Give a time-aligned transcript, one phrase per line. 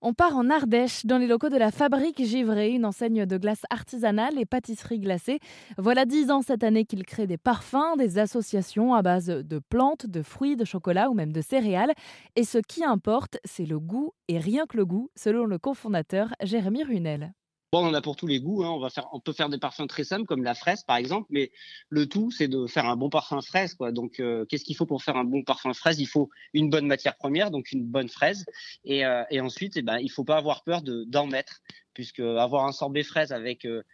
[0.00, 3.64] On part en Ardèche, dans les locaux de la Fabrique Givré, une enseigne de glace
[3.68, 5.38] artisanale et pâtisserie glacée.
[5.76, 10.06] Voilà dix ans cette année qu'il crée des parfums, des associations à base de plantes,
[10.06, 11.92] de fruits, de chocolat ou même de céréales.
[12.36, 16.28] Et ce qui importe, c'est le goût et rien que le goût, selon le cofondateur
[16.42, 17.34] Jérémy Runel.
[17.72, 18.64] Bon, on en a pour tous les goûts.
[18.64, 18.70] Hein.
[18.70, 21.28] On, va faire, on peut faire des parfums très simples comme la fraise par exemple,
[21.30, 21.52] mais
[21.88, 23.76] le tout c'est de faire un bon parfum fraise.
[23.92, 26.00] Donc, euh, qu'est-ce qu'il faut pour faire un bon parfum fraise?
[26.00, 28.44] Il faut une bonne matière première, donc une bonne fraise,
[28.84, 31.60] et, euh, ensuite, eh ben, il faut pas avoir peur d'en mettre,
[31.94, 33.84] puisque avoir un sorbet fraise avec euh,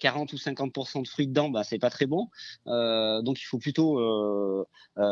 [0.00, 2.28] 40 euh, ou 50% de fruits dedans, bah, c'est pas très bon.
[2.66, 4.64] Euh, donc il faut plutôt euh,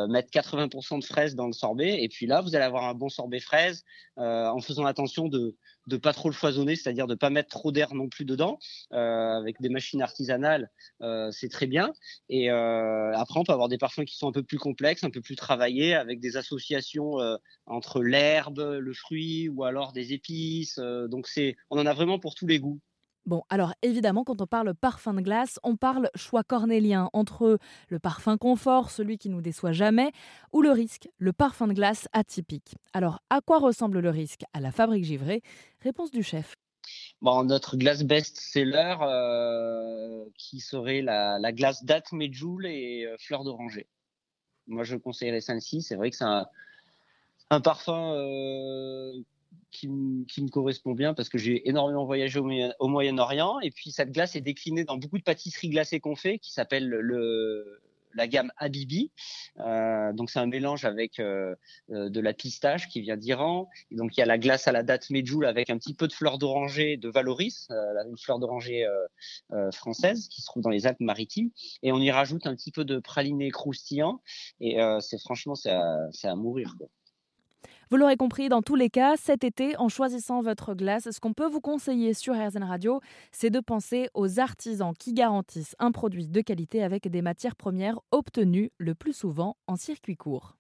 [0.09, 2.03] mettre 80% de fraises dans le sorbet.
[2.03, 3.85] Et puis là, vous allez avoir un bon sorbet fraise
[4.17, 5.57] en faisant attention de
[5.87, 8.59] de pas trop le foisonner, c'est-à-dire de pas mettre trop d'air non plus dedans.
[8.91, 10.71] avec des machines artisanales,
[11.31, 11.93] c'est très bien.
[12.31, 15.21] Et après, on peut avoir des parfums qui sont un peu plus complexes, un peu
[15.21, 17.17] plus travaillés, avec des associations
[17.67, 20.79] entre l'herbe, le fruit ou alors des épices.
[20.79, 22.81] donc c'est, on en a vraiment pour tous les goûts.
[23.27, 27.59] Bon, alors évidemment, quand on parle parfum de glace, on parle choix cornélien entre
[27.89, 30.13] le parfum confort, celui qui nous déçoit jamais,
[30.53, 32.75] ou le risque, le parfum de glace atypique.
[32.93, 34.43] Alors, à quoi ressemble le risque?
[34.53, 35.41] À la fabrique givrée?
[35.81, 36.55] Réponse du chef.
[37.23, 43.87] Bon, notre glace best-seller, euh, qui serait la, glace date medjool et euh, fleur d'oranger.
[44.67, 45.81] Moi, je conseillerais celle-ci.
[45.81, 49.13] C'est vrai que c'est un, parfum euh,
[49.71, 53.61] qui, me correspond bien parce que j'ai énormément voyagé au, Moyen-Orient.
[53.61, 56.89] Et puis cette glace est déclinée dans beaucoup de pâtisseries glacées qu'on fait, qui s'appelle
[56.89, 57.81] le,
[58.15, 59.11] la gamme Habibi.
[59.61, 61.55] Euh, donc c'est un mélange avec euh,
[61.91, 63.69] euh, de la pistache qui vient d'Iran.
[63.91, 66.09] Et donc il y a la glace à la date Medjool avec un petit peu
[66.09, 68.87] de fleur d'oranger de Valoris, une fleur d'oranger
[69.73, 71.51] française qui se trouve dans les Alpes-Maritimes.
[71.83, 74.21] Et on y rajoute un petit peu de praliné croustillant.
[74.61, 76.75] Et c'est franchement c'est à, mourir.
[77.95, 81.33] Vous l'aurez compris, dans tous les cas, cet été, en choisissant votre glace, ce qu'on
[81.33, 86.27] peut vous conseiller sur RZN Radio, c'est de penser aux artisans qui garantissent un produit
[86.27, 90.57] de qualité avec des matières premières obtenues le plus souvent en circuit court.